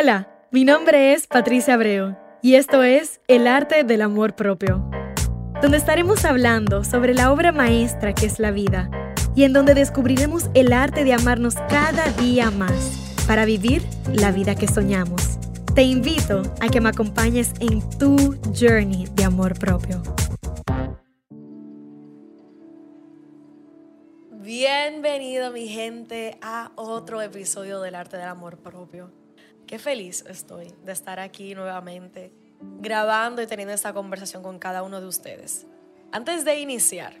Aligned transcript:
Hola, 0.00 0.26
mi 0.50 0.64
nombre 0.64 1.12
es 1.12 1.26
Patricia 1.26 1.74
Abreu 1.74 2.16
y 2.40 2.54
esto 2.54 2.82
es 2.82 3.20
El 3.28 3.46
arte 3.46 3.84
del 3.84 4.00
amor 4.00 4.34
propio, 4.34 4.88
donde 5.60 5.76
estaremos 5.76 6.24
hablando 6.24 6.82
sobre 6.82 7.12
la 7.12 7.30
obra 7.30 7.52
maestra 7.52 8.14
que 8.14 8.24
es 8.24 8.38
la 8.38 8.52
vida 8.52 8.90
y 9.34 9.44
en 9.44 9.52
donde 9.52 9.74
descubriremos 9.74 10.48
el 10.54 10.72
arte 10.72 11.04
de 11.04 11.12
amarnos 11.12 11.56
cada 11.68 12.10
día 12.12 12.50
más 12.50 13.22
para 13.26 13.44
vivir 13.44 13.82
la 14.10 14.32
vida 14.32 14.54
que 14.54 14.66
soñamos. 14.66 15.38
Te 15.74 15.82
invito 15.82 16.40
a 16.62 16.70
que 16.70 16.80
me 16.80 16.88
acompañes 16.88 17.52
en 17.60 17.86
tu 17.98 18.38
journey 18.58 19.08
de 19.12 19.24
amor 19.24 19.58
propio. 19.58 20.02
Bienvenido 24.30 25.50
mi 25.50 25.68
gente 25.68 26.38
a 26.40 26.72
otro 26.76 27.20
episodio 27.20 27.82
del 27.82 27.94
arte 27.94 28.16
del 28.16 28.28
amor 28.28 28.56
propio. 28.56 29.21
Qué 29.72 29.78
feliz 29.78 30.22
estoy 30.28 30.70
de 30.84 30.92
estar 30.92 31.18
aquí 31.18 31.54
nuevamente 31.54 32.30
grabando 32.60 33.40
y 33.40 33.46
teniendo 33.46 33.72
esta 33.72 33.94
conversación 33.94 34.42
con 34.42 34.58
cada 34.58 34.82
uno 34.82 35.00
de 35.00 35.06
ustedes. 35.06 35.66
Antes 36.10 36.44
de 36.44 36.60
iniciar, 36.60 37.14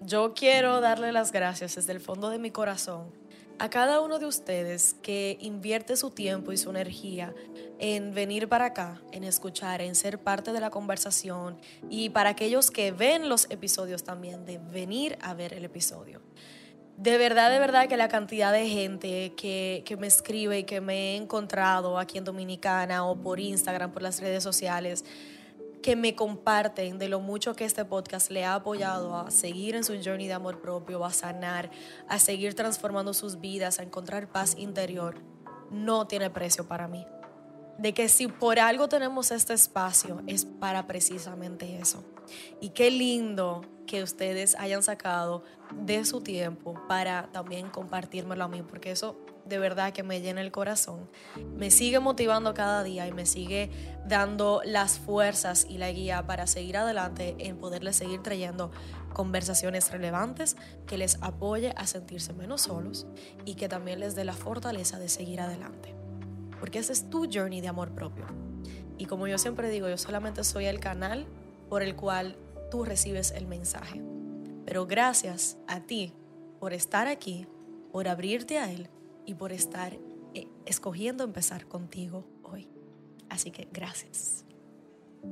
yo 0.00 0.32
quiero 0.32 0.80
darle 0.80 1.12
las 1.12 1.30
gracias 1.30 1.74
desde 1.74 1.92
el 1.92 2.00
fondo 2.00 2.30
de 2.30 2.38
mi 2.38 2.50
corazón 2.50 3.12
a 3.58 3.68
cada 3.68 4.00
uno 4.00 4.18
de 4.18 4.24
ustedes 4.24 4.96
que 5.02 5.36
invierte 5.42 5.94
su 5.94 6.10
tiempo 6.10 6.52
y 6.52 6.56
su 6.56 6.70
energía 6.70 7.34
en 7.78 8.14
venir 8.14 8.48
para 8.48 8.64
acá, 8.64 9.02
en 9.12 9.22
escuchar, 9.22 9.82
en 9.82 9.94
ser 9.94 10.18
parte 10.18 10.54
de 10.54 10.60
la 10.60 10.70
conversación 10.70 11.58
y 11.90 12.08
para 12.08 12.30
aquellos 12.30 12.70
que 12.70 12.92
ven 12.92 13.28
los 13.28 13.44
episodios 13.50 14.04
también, 14.04 14.46
de 14.46 14.56
venir 14.56 15.18
a 15.20 15.34
ver 15.34 15.52
el 15.52 15.66
episodio. 15.66 16.22
De 17.00 17.16
verdad, 17.16 17.50
de 17.50 17.58
verdad 17.58 17.88
que 17.88 17.96
la 17.96 18.08
cantidad 18.08 18.52
de 18.52 18.68
gente 18.68 19.32
que, 19.34 19.82
que 19.86 19.96
me 19.96 20.06
escribe 20.06 20.58
y 20.58 20.64
que 20.64 20.82
me 20.82 21.14
he 21.14 21.16
encontrado 21.16 21.98
aquí 21.98 22.18
en 22.18 22.24
Dominicana 22.24 23.06
o 23.06 23.16
por 23.16 23.40
Instagram, 23.40 23.90
por 23.90 24.02
las 24.02 24.20
redes 24.20 24.42
sociales, 24.42 25.06
que 25.82 25.96
me 25.96 26.14
comparten 26.14 26.98
de 26.98 27.08
lo 27.08 27.20
mucho 27.20 27.56
que 27.56 27.64
este 27.64 27.86
podcast 27.86 28.30
le 28.30 28.44
ha 28.44 28.54
apoyado 28.54 29.16
a 29.16 29.30
seguir 29.30 29.76
en 29.76 29.84
su 29.84 29.94
journey 29.94 30.26
de 30.26 30.34
amor 30.34 30.60
propio, 30.60 31.02
a 31.06 31.10
sanar, 31.10 31.70
a 32.06 32.18
seguir 32.18 32.52
transformando 32.52 33.14
sus 33.14 33.40
vidas, 33.40 33.78
a 33.78 33.82
encontrar 33.82 34.28
paz 34.28 34.54
interior, 34.58 35.22
no 35.70 36.06
tiene 36.06 36.28
precio 36.28 36.68
para 36.68 36.86
mí. 36.86 37.06
De 37.78 37.94
que 37.94 38.10
si 38.10 38.28
por 38.28 38.58
algo 38.58 38.90
tenemos 38.90 39.30
este 39.30 39.54
espacio 39.54 40.20
es 40.26 40.44
para 40.44 40.86
precisamente 40.86 41.78
eso. 41.78 42.04
Y 42.60 42.70
qué 42.70 42.90
lindo 42.90 43.62
que 43.86 44.02
ustedes 44.02 44.54
hayan 44.56 44.82
sacado 44.82 45.42
de 45.72 46.04
su 46.04 46.20
tiempo 46.20 46.80
para 46.88 47.28
también 47.32 47.70
compartírmelo 47.70 48.44
a 48.44 48.48
mí, 48.48 48.62
porque 48.62 48.92
eso 48.92 49.16
de 49.46 49.58
verdad 49.58 49.92
que 49.92 50.04
me 50.04 50.20
llena 50.20 50.40
el 50.40 50.52
corazón, 50.52 51.10
me 51.56 51.70
sigue 51.72 51.98
motivando 51.98 52.54
cada 52.54 52.84
día 52.84 53.08
y 53.08 53.12
me 53.12 53.26
sigue 53.26 53.70
dando 54.06 54.62
las 54.64 54.98
fuerzas 54.98 55.66
y 55.68 55.78
la 55.78 55.90
guía 55.90 56.24
para 56.24 56.46
seguir 56.46 56.76
adelante 56.76 57.34
en 57.38 57.56
poderles 57.56 57.96
seguir 57.96 58.22
trayendo 58.22 58.70
conversaciones 59.12 59.90
relevantes 59.90 60.56
que 60.86 60.96
les 60.96 61.20
apoye 61.20 61.74
a 61.76 61.86
sentirse 61.86 62.32
menos 62.32 62.62
solos 62.62 63.08
y 63.44 63.54
que 63.54 63.68
también 63.68 63.98
les 63.98 64.14
dé 64.14 64.24
la 64.24 64.34
fortaleza 64.34 65.00
de 65.00 65.08
seguir 65.08 65.40
adelante. 65.40 65.94
Porque 66.60 66.78
ese 66.78 66.92
es 66.92 67.10
tu 67.10 67.28
journey 67.30 67.60
de 67.60 67.68
amor 67.68 67.92
propio. 67.92 68.26
Y 68.98 69.06
como 69.06 69.26
yo 69.26 69.38
siempre 69.38 69.70
digo, 69.70 69.88
yo 69.88 69.98
solamente 69.98 70.44
soy 70.44 70.66
el 70.66 70.78
canal 70.78 71.26
por 71.70 71.82
el 71.82 71.96
cual 71.96 72.36
tú 72.70 72.84
recibes 72.84 73.30
el 73.30 73.46
mensaje. 73.46 74.02
Pero 74.66 74.86
gracias 74.86 75.56
a 75.66 75.80
ti 75.80 76.12
por 76.58 76.74
estar 76.74 77.06
aquí, 77.06 77.46
por 77.92 78.08
abrirte 78.08 78.58
a 78.58 78.70
él 78.70 78.90
y 79.24 79.34
por 79.34 79.52
estar 79.52 79.96
eh, 80.34 80.48
escogiendo 80.66 81.24
empezar 81.24 81.66
contigo 81.66 82.26
hoy. 82.42 82.68
Así 83.30 83.52
que 83.52 83.68
gracias. 83.72 84.44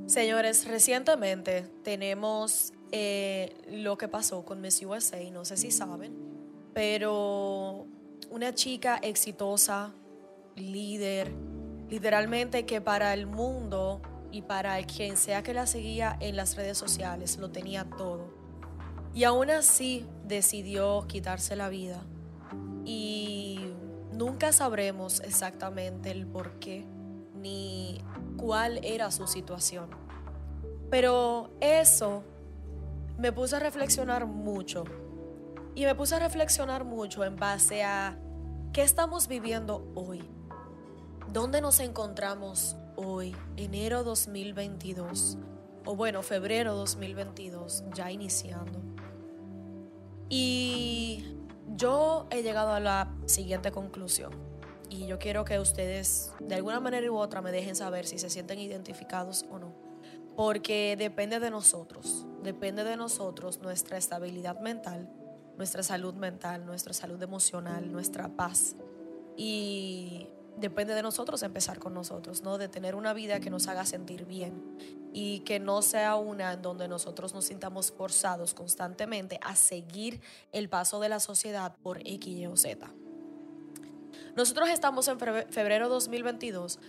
Señores, 0.07 0.65
recientemente 0.65 1.67
tenemos 1.83 2.73
eh, 2.91 3.53
lo 3.69 3.97
que 3.97 4.07
pasó 4.07 4.45
con 4.45 4.61
Miss 4.61 4.81
USA, 4.81 5.19
no 5.31 5.45
sé 5.45 5.57
si 5.57 5.71
saben, 5.71 6.15
pero 6.73 7.85
una 8.29 8.53
chica 8.53 8.97
exitosa, 9.01 9.91
líder, 10.55 11.31
literalmente 11.89 12.65
que 12.65 12.81
para 12.81 13.13
el 13.13 13.25
mundo 13.25 14.01
y 14.31 14.41
para 14.43 14.81
quien 14.83 15.17
sea 15.17 15.43
que 15.43 15.53
la 15.53 15.65
seguía 15.65 16.17
en 16.19 16.35
las 16.35 16.55
redes 16.55 16.77
sociales 16.77 17.37
lo 17.37 17.49
tenía 17.49 17.85
todo. 17.85 18.33
Y 19.13 19.23
aún 19.23 19.49
así 19.49 20.05
decidió 20.25 21.05
quitarse 21.07 21.55
la 21.55 21.69
vida. 21.69 22.01
Y 22.85 23.73
Nunca 24.19 24.51
sabremos 24.51 25.21
exactamente 25.21 26.11
el 26.11 26.27
por 26.27 26.59
qué 26.59 26.85
ni 27.35 28.03
cuál 28.35 28.83
era 28.83 29.11
su 29.11 29.27
situación. 29.27 29.89
Pero 30.89 31.51
eso 31.61 32.25
me 33.17 33.31
puso 33.31 33.55
a 33.55 33.59
reflexionar 33.59 34.25
mucho. 34.25 34.83
Y 35.73 35.85
me 35.85 35.95
puse 35.95 36.15
a 36.15 36.19
reflexionar 36.19 36.83
mucho 36.83 37.23
en 37.23 37.37
base 37.37 37.81
a 37.85 38.17
qué 38.73 38.81
estamos 38.81 39.29
viviendo 39.29 39.89
hoy. 39.95 40.29
¿Dónde 41.31 41.61
nos 41.61 41.79
encontramos 41.79 42.75
hoy, 42.99 43.35
enero 43.55 44.03
2022? 44.03 45.37
O 45.85 45.95
bueno, 45.95 46.21
febrero 46.21 46.75
2022, 46.75 47.85
ya 47.93 48.11
iniciando. 48.11 48.81
Y 50.27 51.37
yo 51.75 52.27
he 52.29 52.43
llegado 52.43 52.73
a 52.73 52.79
la 52.79 53.15
siguiente 53.25 53.71
conclusión 53.71 54.31
y 54.89 55.07
yo 55.07 55.17
quiero 55.17 55.45
que 55.45 55.59
ustedes 55.59 56.33
de 56.39 56.55
alguna 56.55 56.79
manera 56.79 57.09
u 57.11 57.15
otra 57.15 57.41
me 57.41 57.51
dejen 57.51 57.75
saber 57.75 58.05
si 58.05 58.19
se 58.19 58.29
sienten 58.29 58.59
identificados 58.59 59.45
o 59.49 59.59
no. 59.59 59.73
Porque 60.35 60.95
depende 60.97 61.39
de 61.39 61.49
nosotros, 61.51 62.25
depende 62.43 62.83
de 62.83 62.97
nosotros 62.97 63.59
nuestra 63.59 63.97
estabilidad 63.97 64.59
mental, 64.59 65.09
nuestra 65.57 65.83
salud 65.83 66.13
mental, 66.15 66.65
nuestra 66.65 66.93
salud 66.93 67.21
emocional, 67.21 67.91
nuestra 67.91 68.29
paz. 68.29 68.75
Y 69.35 70.29
depende 70.59 70.93
de 70.93 71.01
nosotros 71.01 71.41
empezar 71.43 71.79
con 71.79 71.93
nosotros, 71.93 72.41
¿no? 72.43 72.57
De 72.57 72.67
tener 72.67 72.95
una 72.95 73.13
vida 73.13 73.39
que 73.39 73.49
nos 73.49 73.67
haga 73.67 73.85
sentir 73.85 74.25
bien 74.25 74.61
y 75.13 75.39
que 75.41 75.59
no 75.59 75.81
sea 75.81 76.15
una 76.15 76.53
en 76.53 76.61
donde 76.61 76.87
nosotros 76.87 77.33
nos 77.33 77.45
sintamos 77.45 77.91
forzados 77.91 78.53
constantemente 78.53 79.39
a 79.41 79.55
seguir 79.55 80.21
el 80.51 80.69
paso 80.69 80.99
de 80.99 81.09
la 81.09 81.19
sociedad 81.19 81.75
por 81.81 81.99
X, 81.99 82.27
Y 82.27 82.45
o 82.45 82.55
Z. 82.55 82.87
Nosotros 84.35 84.69
estamos 84.69 85.07
en 85.07 85.19
febrero 85.19 85.89
2022, 85.89 86.79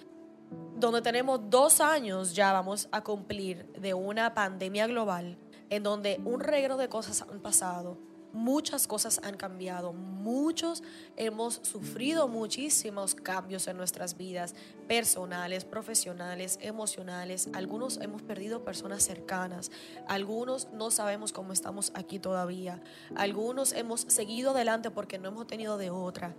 donde 0.77 1.03
tenemos 1.03 1.41
dos 1.49 1.81
años 1.81 2.35
ya 2.35 2.53
vamos 2.53 2.89
a 2.93 3.03
cumplir 3.03 3.67
de 3.73 3.95
una 3.95 4.35
pandemia 4.35 4.87
global, 4.87 5.39
en 5.69 5.83
donde 5.83 6.21
un 6.25 6.41
reguero 6.41 6.77
de 6.77 6.89
cosas 6.89 7.23
han 7.23 7.41
pasado, 7.41 7.99
muchas 8.33 8.87
cosas 8.87 9.21
han 9.25 9.37
cambiado, 9.37 9.93
muchos 9.93 10.83
hemos 11.17 11.61
sufrido 11.63 12.29
muchísimos 12.29 13.15
cambios 13.15 13.67
en 13.69 13.77
nuestras 13.77 14.17
vidas 14.17 14.55
personales, 14.89 15.65
profesionales, 15.65 16.59
emocionales, 16.61 17.49
algunos 17.53 17.99
hemos 17.99 18.23
perdido 18.23 18.65
personas 18.65 19.03
cercanas, 19.03 19.71
algunos 20.07 20.69
no 20.73 20.91
sabemos 20.91 21.33
cómo 21.33 21.53
estamos 21.53 21.93
aquí 21.95 22.19
todavía, 22.19 22.83
algunos 23.15 23.73
hemos 23.73 24.03
seguido 24.03 24.51
adelante 24.51 24.91
porque 24.91 25.19
no 25.19 25.29
hemos 25.29 25.47
tenido 25.47 25.79
de 25.79 25.91
otra. 25.91 26.35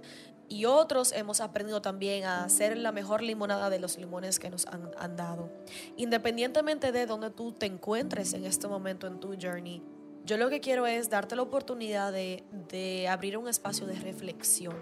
Y 0.50 0.66
otros 0.66 1.14
hemos 1.14 1.40
aprendido 1.40 1.82
también 1.82 2.26
a 2.26 2.44
hacer 2.44 2.78
la 2.78 2.92
mejor 2.92 3.22
limonada 3.22 3.70
de 3.70 3.80
los 3.80 3.98
limones 3.98 4.38
que 4.38 4.50
nos 4.50 4.66
han, 4.68 4.92
han 4.98 5.16
dado. 5.16 5.50
Independientemente 5.96 6.92
de 6.92 7.06
donde 7.06 7.30
tú 7.30 7.54
te 7.54 7.68
encuentres 7.68 8.34
en 8.34 8.44
este 8.44 8.68
momento 8.68 9.08
en 9.08 9.22
tu 9.22 9.34
journey, 9.42 9.82
yo 10.26 10.38
lo 10.38 10.50
que 10.50 10.60
quiero 10.62 10.86
es 10.86 11.10
darte 11.10 11.36
la 11.36 11.42
oportunidad 11.42 12.12
de, 12.12 13.08
abrir 13.10 13.38
un 13.38 13.48
espacio 13.48 13.86
de 13.88 13.96
reflexión 13.96 14.76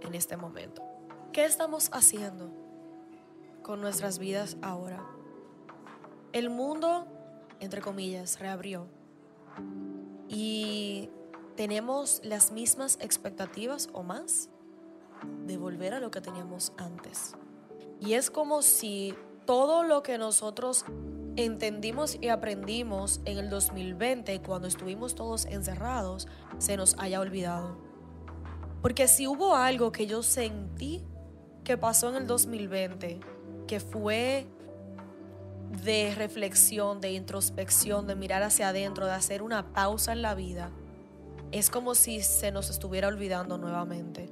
en 0.00 0.14
este 0.14 0.36
momento. 0.36 0.82
¿Qué 1.32 1.44
estamos 1.44 1.88
haciendo 1.92 2.50
con 3.62 3.80
nuestras 3.80 4.18
vidas 4.18 4.56
ahora? 4.62 5.04
El 6.32 6.50
mundo, 6.50 7.06
entre 7.60 7.80
comillas, 7.80 8.38
reabrió 8.38 8.86
y 10.28 11.10
tenemos 11.56 12.20
las 12.24 12.52
mismas 12.52 12.98
expectativas 13.00 13.88
o 13.92 14.02
más 14.02 14.48
de 15.46 15.56
volver 15.56 15.94
a 15.94 16.00
lo 16.00 16.10
que 16.10 16.20
teníamos 16.20 16.72
antes. 16.76 17.34
Y 18.00 18.14
es 18.14 18.30
como 18.30 18.62
si 18.62 19.14
todo 19.46 19.82
lo 19.82 20.02
que 20.02 20.18
nosotros 20.18 20.84
entendimos 21.36 22.16
y 22.20 22.28
aprendimos 22.28 23.20
en 23.24 23.38
el 23.38 23.50
2020, 23.50 24.40
cuando 24.42 24.68
estuvimos 24.68 25.14
todos 25.14 25.46
encerrados, 25.46 26.28
se 26.58 26.76
nos 26.76 26.96
haya 26.98 27.20
olvidado. 27.20 27.76
Porque 28.82 29.08
si 29.08 29.26
hubo 29.26 29.56
algo 29.56 29.92
que 29.92 30.06
yo 30.06 30.22
sentí 30.22 31.02
que 31.64 31.78
pasó 31.78 32.10
en 32.10 32.16
el 32.16 32.26
2020, 32.26 33.20
que 33.66 33.80
fue 33.80 34.46
de 35.82 36.14
reflexión, 36.14 37.00
de 37.00 37.12
introspección, 37.12 38.06
de 38.06 38.14
mirar 38.14 38.42
hacia 38.42 38.68
adentro, 38.68 39.06
de 39.06 39.12
hacer 39.12 39.42
una 39.42 39.72
pausa 39.72 40.12
en 40.12 40.22
la 40.22 40.34
vida, 40.34 40.70
es 41.50 41.70
como 41.70 41.94
si 41.94 42.20
se 42.20 42.52
nos 42.52 42.70
estuviera 42.70 43.08
olvidando 43.08 43.58
nuevamente. 43.58 44.30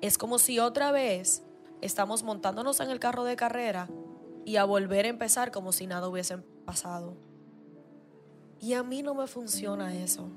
Es 0.00 0.18
como 0.18 0.38
si 0.38 0.58
otra 0.58 0.90
vez 0.90 1.44
estamos 1.80 2.22
montándonos 2.22 2.80
en 2.80 2.90
el 2.90 2.98
carro 2.98 3.24
de 3.24 3.36
carrera 3.36 3.88
y 4.44 4.56
a 4.56 4.64
volver 4.64 5.06
a 5.06 5.08
empezar 5.08 5.50
como 5.50 5.72
si 5.72 5.86
nada 5.86 6.08
hubiese 6.08 6.38
pasado. 6.64 7.16
Y 8.60 8.74
a 8.74 8.82
mí 8.82 9.02
no 9.02 9.14
me 9.14 9.26
funciona 9.26 9.94
eso. 9.94 10.28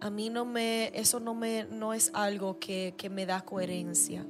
A 0.00 0.10
mí 0.10 0.30
no 0.30 0.44
me, 0.44 0.90
eso 0.98 1.20
no 1.20 1.34
me, 1.34 1.64
no 1.64 1.92
es 1.92 2.10
algo 2.14 2.58
que, 2.58 2.94
que 2.96 3.10
me 3.10 3.26
da 3.26 3.42
coherencia. 3.42 4.26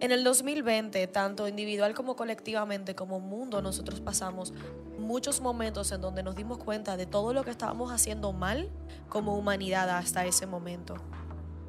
En 0.00 0.10
el 0.10 0.24
2020, 0.24 1.06
tanto 1.06 1.46
individual 1.48 1.94
como 1.94 2.16
colectivamente, 2.16 2.94
como 2.94 3.20
mundo, 3.20 3.62
nosotros 3.62 4.00
pasamos 4.00 4.52
muchos 4.98 5.40
momentos 5.40 5.92
en 5.92 6.00
donde 6.00 6.22
nos 6.22 6.34
dimos 6.34 6.58
cuenta 6.58 6.96
de 6.96 7.06
todo 7.06 7.32
lo 7.32 7.44
que 7.44 7.50
estábamos 7.50 7.92
haciendo 7.92 8.32
mal 8.32 8.70
como 9.08 9.36
humanidad 9.36 9.88
hasta 9.90 10.26
ese 10.26 10.46
momento. 10.46 10.96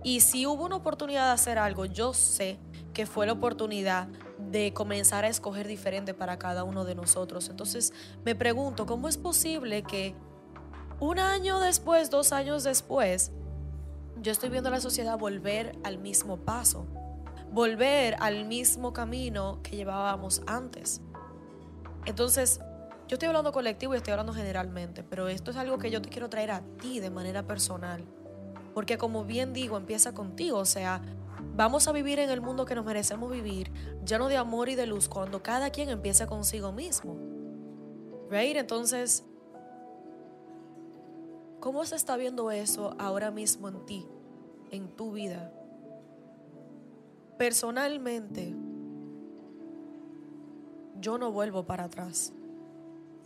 Y 0.04 0.20
si 0.20 0.46
hubo 0.46 0.66
una 0.66 0.76
oportunidad 0.76 1.28
de 1.28 1.32
hacer 1.32 1.58
algo, 1.58 1.86
yo 1.86 2.14
sé 2.14 2.60
que 2.96 3.06
fue 3.06 3.28
la 3.28 3.34
oportunidad 3.34 4.08
de 4.40 4.74
comenzar 4.74 5.26
a 5.26 5.28
escoger 5.28 5.68
diferente 5.68 6.14
para 6.14 6.40
cada 6.40 6.64
uno 6.64 6.86
de 6.86 6.96
nosotros. 6.96 7.50
Entonces 7.50 7.94
me 8.24 8.36
pregunto, 8.36 8.86
¿cómo 8.88 9.10
es 9.10 9.18
posible 9.18 9.84
que 9.84 10.16
un 11.00 11.20
año 11.20 11.60
después, 11.60 12.10
dos 12.10 12.32
años 12.32 12.64
después, 12.64 13.34
yo 14.22 14.32
estoy 14.32 14.50
viendo 14.50 14.70
a 14.70 14.72
la 14.72 14.80
sociedad 14.80 15.20
volver 15.20 15.78
al 15.84 15.98
mismo 15.98 16.38
paso, 16.38 16.88
volver 17.52 18.16
al 18.22 18.46
mismo 18.46 18.94
camino 18.94 19.60
que 19.62 19.76
llevábamos 19.76 20.42
antes? 20.48 21.02
Entonces, 22.06 22.62
yo 23.10 23.16
estoy 23.16 23.28
hablando 23.28 23.52
colectivo 23.52 23.94
y 23.94 23.98
estoy 23.98 24.12
hablando 24.12 24.34
generalmente, 24.34 25.04
pero 25.04 25.28
esto 25.28 25.52
es 25.52 25.58
algo 25.58 25.78
que 25.80 25.92
yo 25.92 26.02
te 26.02 26.08
quiero 26.08 26.30
traer 26.30 26.52
a 26.52 26.62
ti 26.82 27.02
de 27.02 27.10
manera 27.10 27.44
personal. 27.44 28.06
Porque 28.74 28.98
como 28.98 29.26
bien 29.26 29.52
digo, 29.52 29.76
empieza 29.76 30.14
contigo, 30.14 30.60
o 30.60 30.66
sea, 30.66 31.02
Vamos 31.56 31.88
a 31.88 31.94
vivir 31.94 32.20
en 32.20 32.30
el 32.30 32.42
mundo 32.42 32.66
que 32.66 32.76
nos 32.76 32.84
merecemos 32.84 33.32
vivir, 33.32 33.72
lleno 34.06 34.28
de 34.28 34.36
amor 34.36 34.68
y 34.68 34.76
de 34.76 34.86
luz, 34.86 35.08
cuando 35.08 35.42
cada 35.42 35.70
quien 35.70 35.88
empiece 35.88 36.28
consigo 36.28 36.74
mismo. 36.74 37.18
Right? 38.30 38.58
Entonces, 38.58 39.24
¿cómo 41.62 41.86
se 41.86 41.96
está 41.96 42.18
viendo 42.18 42.52
eso 42.52 42.94
ahora 43.00 43.32
mismo 43.32 43.70
en 43.70 43.86
ti, 43.86 44.06
en 44.70 44.90
tu 44.98 45.14
vida? 45.14 45.54
Personalmente, 47.38 48.54
yo 51.00 51.18
no 51.18 51.32
vuelvo 51.32 51.66
para 51.66 51.86
atrás. 51.86 52.34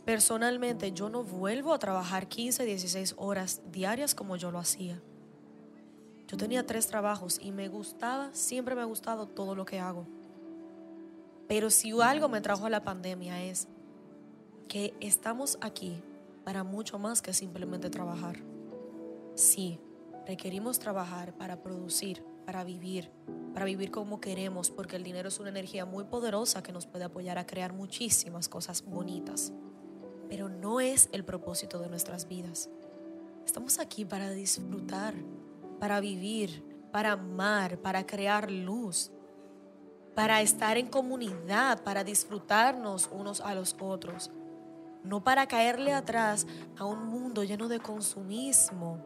Personalmente, 0.05 0.91
yo 0.91 1.09
no 1.09 1.23
vuelvo 1.23 1.73
a 1.73 1.79
trabajar 1.79 2.27
15, 2.27 2.63
16 2.63 3.15
horas 3.17 3.63
diarias 3.71 4.13
como 4.13 4.35
yo 4.35 4.51
lo 4.51 4.59
hacía. 4.59 5.01
Yo 6.29 6.37
tenía 6.37 6.63
tres 6.63 6.85
trabajos 6.85 7.39
y 7.41 7.51
me 7.51 7.67
gustaba, 7.69 8.29
siempre 8.33 8.75
me 8.75 8.81
ha 8.81 8.85
gustado 8.85 9.25
todo 9.25 9.55
lo 9.55 9.65
que 9.65 9.79
hago. 9.79 10.05
Pero 11.47 11.71
si 11.71 11.91
algo 11.99 12.29
me 12.29 12.39
trajo 12.39 12.67
a 12.67 12.69
la 12.69 12.83
pandemia 12.83 13.43
es 13.43 13.67
que 14.67 14.93
estamos 14.99 15.57
aquí 15.61 16.03
para 16.43 16.63
mucho 16.63 16.99
más 16.99 17.23
que 17.23 17.33
simplemente 17.33 17.89
trabajar. 17.89 18.37
Sí, 19.33 19.79
requerimos 20.27 20.77
trabajar 20.77 21.33
para 21.33 21.63
producir, 21.63 22.23
para 22.45 22.63
vivir, 22.63 23.09
para 23.55 23.65
vivir 23.65 23.89
como 23.89 24.21
queremos, 24.21 24.69
porque 24.69 24.97
el 24.97 25.03
dinero 25.03 25.29
es 25.29 25.39
una 25.39 25.49
energía 25.49 25.85
muy 25.85 26.03
poderosa 26.03 26.61
que 26.61 26.71
nos 26.71 26.85
puede 26.85 27.05
apoyar 27.05 27.39
a 27.39 27.47
crear 27.47 27.73
muchísimas 27.73 28.47
cosas 28.47 28.83
bonitas. 28.83 29.51
Pero 30.29 30.47
no 30.47 30.79
es 30.79 31.09
el 31.11 31.25
propósito 31.25 31.79
de 31.79 31.89
nuestras 31.89 32.27
vidas. 32.27 32.69
Estamos 33.43 33.79
aquí 33.79 34.05
para 34.05 34.29
disfrutar, 34.29 35.15
para 35.79 35.99
vivir, 35.99 36.63
para 36.91 37.13
amar, 37.13 37.77
para 37.79 38.05
crear 38.05 38.51
luz, 38.51 39.11
para 40.15 40.41
estar 40.41 40.77
en 40.77 40.87
comunidad, 40.87 41.83
para 41.83 42.03
disfrutarnos 42.03 43.09
unos 43.11 43.41
a 43.41 43.55
los 43.55 43.75
otros, 43.79 44.31
no 45.03 45.23
para 45.23 45.47
caerle 45.47 45.93
atrás 45.93 46.45
a 46.77 46.85
un 46.85 47.07
mundo 47.07 47.43
lleno 47.43 47.67
de 47.67 47.79
consumismo, 47.79 48.99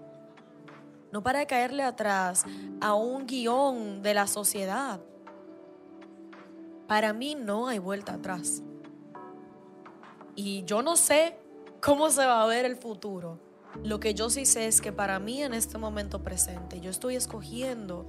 no 1.11 1.21
para 1.21 1.45
caerle 1.45 1.83
atrás 1.83 2.45
a 2.81 2.95
un 2.95 3.27
guion 3.27 4.01
de 4.01 4.13
la 4.15 4.25
sociedad. 4.25 4.99
Para 6.87 7.13
mí 7.13 7.35
no 7.35 7.67
hay 7.67 7.77
vuelta 7.77 8.15
atrás. 8.15 8.63
Y 10.35 10.63
yo 10.63 10.81
no 10.81 10.95
sé 10.95 11.37
cómo 11.79 12.09
se 12.09 12.25
va 12.25 12.41
a 12.41 12.47
ver 12.47 12.65
el 12.65 12.75
futuro 12.75 13.52
lo 13.81 13.99
que 13.99 14.13
yo 14.13 14.29
sí 14.29 14.45
sé 14.45 14.67
es 14.67 14.81
que 14.81 14.91
para 14.91 15.19
mí 15.19 15.41
en 15.41 15.53
este 15.53 15.77
momento 15.77 16.21
presente 16.21 16.79
yo 16.79 16.91
estoy 16.91 17.15
escogiendo 17.15 18.05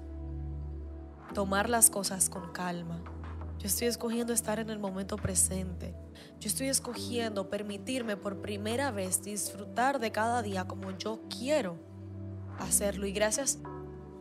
tomar 1.32 1.68
las 1.68 1.90
cosas 1.90 2.28
con 2.28 2.52
calma. 2.52 3.02
Yo 3.58 3.68
estoy 3.68 3.88
escogiendo 3.88 4.32
estar 4.32 4.58
en 4.58 4.68
el 4.68 4.78
momento 4.78 5.16
presente. 5.16 5.94
Yo 6.38 6.48
estoy 6.48 6.68
escogiendo 6.68 7.48
permitirme 7.48 8.16
por 8.16 8.42
primera 8.42 8.90
vez 8.90 9.22
disfrutar 9.22 10.00
de 10.00 10.12
cada 10.12 10.42
día 10.42 10.66
como 10.66 10.90
yo 10.96 11.20
quiero 11.30 11.76
hacerlo. 12.58 13.06
Y 13.06 13.12
gracias 13.12 13.58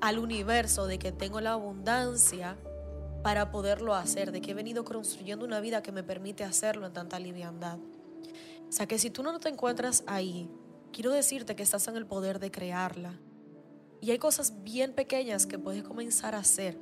al 0.02 0.20
universo 0.20 0.88
de 0.88 0.98
que 0.98 1.12
tengo 1.12 1.42
la 1.42 1.54
abundancia 1.54 2.58
para 3.22 3.52
poderlo 3.52 3.96
hacer, 3.96 4.32
de 4.32 4.42
que 4.42 4.52
he 4.52 4.54
venido 4.54 4.84
construyendo 4.84 5.46
una 5.46 5.60
vida 5.60 5.84
que 5.84 5.92
me 5.92 6.04
permite 6.04 6.44
hacerlo 6.44 6.88
en 6.88 6.94
tanta 6.94 7.20
liviandad. 7.20 7.78
O 8.68 8.72
sea 8.72 8.88
que 8.88 8.98
si 8.98 9.10
tú 9.10 9.24
no 9.24 9.40
te 9.40 9.50
encuentras 9.50 10.04
ahí, 10.08 10.50
quiero 10.94 11.12
decirte 11.12 11.56
que 11.56 11.64
estás 11.64 11.88
en 11.90 11.98
el 11.98 12.06
poder 12.06 12.40
de 12.40 12.52
crearla. 12.52 13.20
Y 14.00 14.12
hay 14.12 14.20
cosas 14.20 14.64
bien 14.64 14.94
pequeñas 14.94 15.46
que 15.46 15.60
puedes 15.60 15.84
comenzar 15.84 16.36
a 16.36 16.40
hacer 16.40 16.78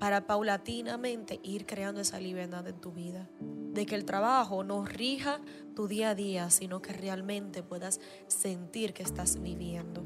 para 0.00 0.26
paulatinamente 0.26 1.40
ir 1.42 1.66
creando 1.66 2.00
esa 2.00 2.18
libertad 2.18 2.66
en 2.66 2.80
tu 2.80 2.92
vida. 2.92 3.28
De 3.40 3.86
que 3.86 3.94
el 3.94 4.04
trabajo 4.04 4.64
no 4.64 4.84
rija 4.84 5.40
tu 5.74 5.86
día 5.86 6.10
a 6.10 6.14
día, 6.14 6.50
sino 6.50 6.80
que 6.80 6.92
realmente 6.92 7.62
puedas 7.62 8.00
sentir 8.26 8.94
que 8.94 9.02
estás 9.02 9.40
viviendo 9.40 10.02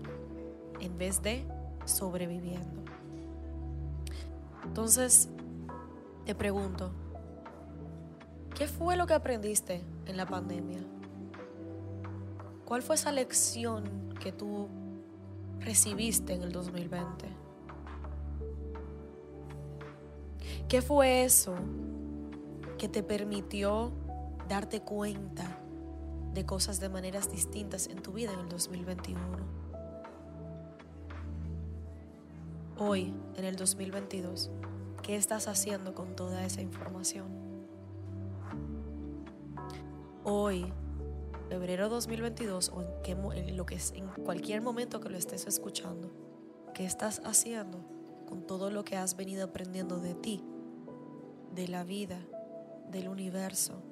en 0.80 0.98
vez 0.98 1.22
de 1.22 1.46
sobreviviendo. 1.84 2.84
Entonces, 4.64 5.28
te 6.24 6.34
pregunto, 6.34 6.92
¿qué 8.56 8.66
fue 8.66 8.96
lo 8.96 9.06
que 9.06 9.14
aprendiste 9.14 9.82
en 10.06 10.16
la 10.16 10.26
pandemia? 10.26 10.80
¿Cuál 12.70 12.82
fue 12.82 12.94
esa 12.94 13.10
lección 13.10 14.14
que 14.20 14.30
tú 14.30 14.68
recibiste 15.58 16.34
en 16.34 16.42
el 16.44 16.52
2020? 16.52 17.26
¿Qué 20.68 20.80
fue 20.80 21.24
eso 21.24 21.56
que 22.78 22.88
te 22.88 23.02
permitió 23.02 23.90
darte 24.48 24.82
cuenta 24.82 25.58
de 26.32 26.46
cosas 26.46 26.78
de 26.78 26.88
maneras 26.88 27.32
distintas 27.32 27.88
en 27.88 28.02
tu 28.02 28.12
vida 28.12 28.32
en 28.34 28.38
el 28.38 28.48
2021? 28.48 29.20
Hoy, 32.78 33.12
en 33.34 33.44
el 33.46 33.56
2022, 33.56 34.48
¿qué 35.02 35.16
estás 35.16 35.48
haciendo 35.48 35.92
con 35.92 36.14
toda 36.14 36.44
esa 36.44 36.60
información? 36.60 37.26
Hoy, 40.22 40.72
febrero 41.50 41.88
2022 41.88 42.68
o 42.68 42.84
en, 43.34 43.56
lo 43.56 43.66
que 43.66 43.74
es, 43.74 43.90
en 43.96 44.06
cualquier 44.06 44.62
momento 44.62 45.00
que 45.00 45.08
lo 45.08 45.18
estés 45.18 45.48
escuchando, 45.48 46.08
¿qué 46.74 46.84
estás 46.84 47.20
haciendo 47.24 47.84
con 48.28 48.46
todo 48.46 48.70
lo 48.70 48.84
que 48.84 48.96
has 48.96 49.16
venido 49.16 49.46
aprendiendo 49.46 49.98
de 49.98 50.14
ti, 50.14 50.44
de 51.52 51.66
la 51.66 51.82
vida, 51.82 52.20
del 52.92 53.08
universo, 53.08 53.82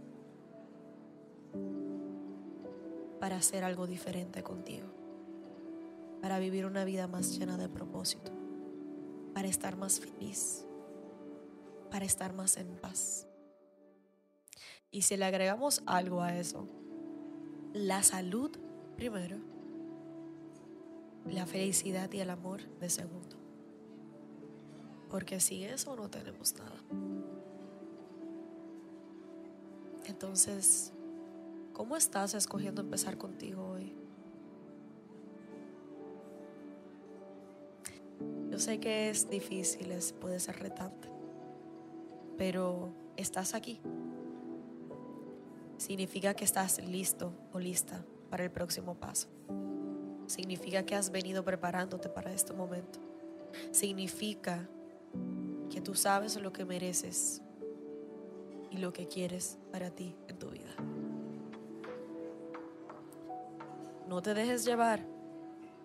para 3.18 3.34
hacer 3.38 3.64
algo 3.64 3.88
diferente 3.88 4.44
contigo, 4.44 4.86
para 6.22 6.38
vivir 6.38 6.64
una 6.64 6.84
vida 6.84 7.08
más 7.08 7.36
llena 7.36 7.58
de 7.58 7.68
propósito, 7.68 8.30
para 9.34 9.48
estar 9.48 9.76
más 9.76 9.98
feliz, 9.98 10.64
para 11.90 12.04
estar 12.04 12.32
más 12.34 12.56
en 12.56 12.68
paz? 12.76 13.26
Y 14.92 15.02
si 15.02 15.16
le 15.16 15.24
agregamos 15.24 15.82
algo 15.86 16.22
a 16.22 16.36
eso, 16.36 16.68
la 17.72 18.02
salud 18.02 18.50
primero, 18.96 19.36
la 21.30 21.46
felicidad 21.46 22.10
y 22.12 22.20
el 22.20 22.30
amor 22.30 22.62
de 22.80 22.90
segundo. 22.90 23.36
Porque 25.10 25.40
sin 25.40 25.62
eso 25.64 25.96
no 25.96 26.08
tenemos 26.10 26.54
nada. 26.54 26.76
Entonces, 30.06 30.92
¿cómo 31.72 31.96
estás 31.96 32.34
escogiendo 32.34 32.82
empezar 32.82 33.16
contigo 33.18 33.66
hoy? 33.68 33.94
Yo 38.50 38.58
sé 38.58 38.80
que 38.80 39.10
es 39.10 39.28
difícil, 39.28 39.92
es, 39.92 40.12
puede 40.12 40.40
ser 40.40 40.58
retante, 40.58 41.08
pero 42.36 42.90
estás 43.16 43.54
aquí 43.54 43.80
significa 45.78 46.34
que 46.34 46.44
estás 46.44 46.84
listo 46.84 47.32
o 47.52 47.58
lista 47.58 48.04
para 48.28 48.44
el 48.44 48.50
próximo 48.50 48.94
paso. 48.94 49.28
Significa 50.26 50.82
que 50.82 50.94
has 50.94 51.10
venido 51.10 51.42
preparándote 51.42 52.10
para 52.10 52.32
este 52.32 52.52
momento. 52.52 52.98
Significa 53.70 54.68
que 55.70 55.80
tú 55.80 55.94
sabes 55.94 56.36
lo 56.36 56.52
que 56.52 56.66
mereces 56.66 57.40
y 58.70 58.76
lo 58.76 58.92
que 58.92 59.06
quieres 59.06 59.58
para 59.72 59.90
ti 59.90 60.14
en 60.28 60.38
tu 60.38 60.50
vida. 60.50 60.74
No 64.06 64.20
te 64.20 64.34
dejes 64.34 64.64
llevar 64.64 65.00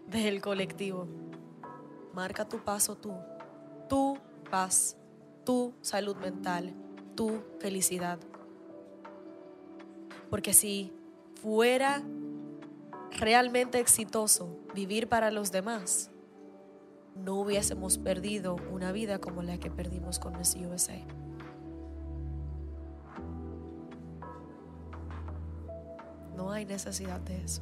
del 0.07 0.41
colectivo. 0.41 1.07
Marca 2.13 2.47
tu 2.47 2.59
paso 2.59 2.95
tú, 2.95 3.13
tu 3.87 4.17
paz, 4.49 4.97
tu 5.45 5.73
salud 5.81 6.15
mental, 6.17 6.73
tu 7.15 7.41
felicidad. 7.59 8.19
Porque 10.29 10.53
si 10.53 10.93
fuera 11.41 12.01
realmente 13.19 13.79
exitoso 13.79 14.57
vivir 14.73 15.07
para 15.07 15.31
los 15.31 15.51
demás, 15.51 16.09
no 17.15 17.35
hubiésemos 17.35 17.97
perdido 17.97 18.55
una 18.71 18.91
vida 18.91 19.19
como 19.19 19.43
la 19.43 19.59
que 19.59 19.69
perdimos 19.69 20.19
con 20.19 20.37
Miss 20.37 20.55
USA. 20.55 20.97
No 26.35 26.51
hay 26.51 26.65
necesidad 26.65 27.19
de 27.21 27.43
eso. 27.43 27.61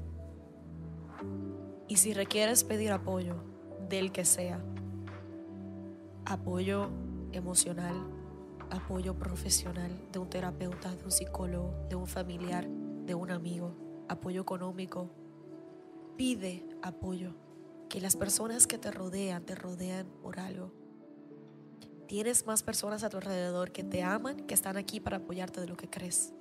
Y 1.87 1.97
si 1.97 2.13
requieres 2.13 2.63
pedir 2.63 2.91
apoyo 2.93 3.35
del 3.89 4.13
que 4.13 4.23
sea, 4.23 4.61
apoyo 6.25 6.89
emocional, 7.33 7.95
apoyo 8.71 9.13
profesional 9.15 9.91
de 10.11 10.19
un 10.19 10.29
terapeuta, 10.29 10.95
de 10.95 11.03
un 11.03 11.11
psicólogo, 11.11 11.85
de 11.89 11.95
un 11.95 12.07
familiar, 12.07 12.67
de 12.67 13.13
un 13.13 13.29
amigo, 13.29 13.75
apoyo 14.07 14.41
económico, 14.41 15.09
pide 16.17 16.65
apoyo. 16.81 17.35
Que 17.89 17.99
las 17.99 18.15
personas 18.15 18.67
que 18.67 18.77
te 18.77 18.89
rodean 18.89 19.45
te 19.45 19.53
rodean 19.53 20.07
por 20.21 20.39
algo. 20.39 20.71
Tienes 22.07 22.45
más 22.45 22.63
personas 22.63 23.03
a 23.03 23.09
tu 23.09 23.17
alrededor 23.17 23.71
que 23.71 23.83
te 23.83 24.01
aman, 24.01 24.37
que 24.47 24.53
están 24.53 24.77
aquí 24.77 25.01
para 25.01 25.17
apoyarte 25.17 25.59
de 25.59 25.67
lo 25.67 25.75
que 25.75 25.89
crees. 25.89 26.33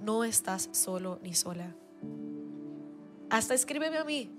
No 0.00 0.24
estás 0.24 0.68
solo 0.72 1.20
ni 1.22 1.34
sola. 1.34 1.76
Hasta 3.30 3.54
escríbeme 3.54 3.98
a 3.98 4.04
mí. 4.04 4.32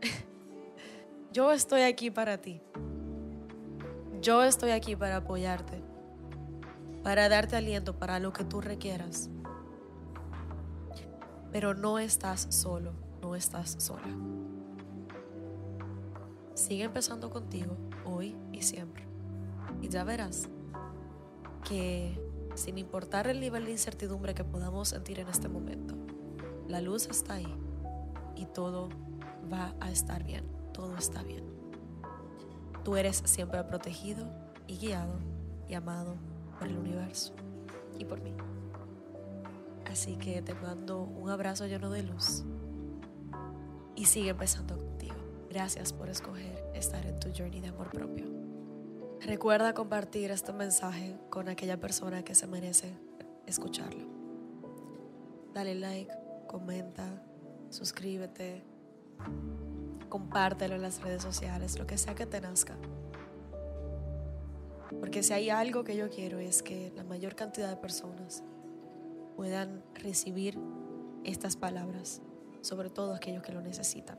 Yo 1.32 1.52
estoy 1.52 1.82
aquí 1.82 2.10
para 2.10 2.40
ti. 2.40 2.60
Yo 4.20 4.42
estoy 4.44 4.70
aquí 4.70 4.96
para 4.96 5.16
apoyarte, 5.16 5.82
para 7.08 7.30
darte 7.30 7.56
aliento 7.56 7.98
para 7.98 8.18
lo 8.18 8.34
que 8.34 8.44
tú 8.44 8.60
requieras. 8.60 9.30
Pero 11.50 11.72
no 11.72 11.98
estás 11.98 12.48
solo, 12.50 12.92
no 13.22 13.34
estás 13.34 13.76
sola. 13.78 14.14
Sigue 16.52 16.84
empezando 16.84 17.30
contigo 17.30 17.78
hoy 18.04 18.36
y 18.52 18.60
siempre. 18.60 19.06
Y 19.80 19.88
ya 19.88 20.04
verás 20.04 20.50
que 21.66 22.20
sin 22.54 22.76
importar 22.76 23.26
el 23.26 23.40
nivel 23.40 23.64
de 23.64 23.70
incertidumbre 23.70 24.34
que 24.34 24.44
podamos 24.44 24.90
sentir 24.90 25.18
en 25.18 25.28
este 25.28 25.48
momento, 25.48 25.94
la 26.66 26.82
luz 26.82 27.06
está 27.06 27.36
ahí 27.36 27.56
y 28.36 28.44
todo 28.44 28.90
va 29.50 29.74
a 29.80 29.90
estar 29.90 30.24
bien, 30.24 30.44
todo 30.74 30.94
está 30.98 31.22
bien. 31.22 31.44
Tú 32.84 32.98
eres 32.98 33.22
siempre 33.24 33.64
protegido 33.64 34.30
y 34.66 34.76
guiado 34.76 35.18
y 35.70 35.72
amado 35.72 36.27
por 36.58 36.68
el 36.68 36.78
universo 36.78 37.34
y 37.98 38.04
por 38.04 38.20
mí. 38.20 38.34
Así 39.90 40.16
que 40.16 40.42
te 40.42 40.54
mando 40.54 41.02
un 41.02 41.30
abrazo 41.30 41.66
lleno 41.66 41.90
de 41.90 42.02
luz 42.02 42.44
y 43.94 44.04
sigue 44.04 44.30
empezando 44.30 44.76
contigo. 44.76 45.14
Gracias 45.48 45.92
por 45.92 46.08
escoger 46.08 46.62
estar 46.74 47.04
en 47.06 47.18
tu 47.18 47.28
journey 47.36 47.60
de 47.60 47.68
amor 47.68 47.90
propio. 47.90 48.26
Recuerda 49.20 49.74
compartir 49.74 50.30
este 50.30 50.52
mensaje 50.52 51.18
con 51.30 51.48
aquella 51.48 51.80
persona 51.80 52.22
que 52.22 52.34
se 52.34 52.46
merece 52.46 52.94
escucharlo. 53.46 54.06
Dale 55.54 55.74
like, 55.74 56.12
comenta, 56.46 57.22
suscríbete, 57.70 58.62
compártelo 60.08 60.76
en 60.76 60.82
las 60.82 61.02
redes 61.02 61.22
sociales, 61.22 61.78
lo 61.78 61.86
que 61.86 61.98
sea 61.98 62.14
que 62.14 62.26
te 62.26 62.40
nazca. 62.40 62.76
Porque 65.00 65.22
si 65.22 65.32
hay 65.32 65.50
algo 65.50 65.84
que 65.84 65.96
yo 65.96 66.10
quiero 66.10 66.38
es 66.38 66.62
que 66.62 66.92
la 66.96 67.04
mayor 67.04 67.34
cantidad 67.34 67.68
de 67.68 67.76
personas 67.76 68.42
puedan 69.36 69.82
recibir 69.94 70.58
estas 71.24 71.56
palabras, 71.56 72.20
sobre 72.60 72.90
todo 72.90 73.14
aquellos 73.14 73.42
que 73.42 73.52
lo 73.52 73.60
necesitan 73.60 74.18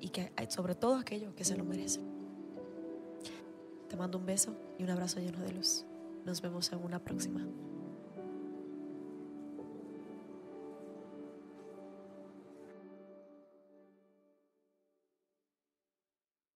y 0.00 0.08
que 0.08 0.32
sobre 0.48 0.74
todo 0.74 0.96
aquellos 0.96 1.34
que 1.34 1.44
se 1.44 1.56
lo 1.56 1.64
merecen. 1.64 2.04
Te 3.88 3.96
mando 3.96 4.18
un 4.18 4.26
beso 4.26 4.56
y 4.78 4.82
un 4.82 4.90
abrazo 4.90 5.20
lleno 5.20 5.40
de 5.40 5.52
luz. 5.52 5.84
Nos 6.24 6.40
vemos 6.40 6.72
en 6.72 6.82
una 6.82 6.98
próxima. 6.98 7.46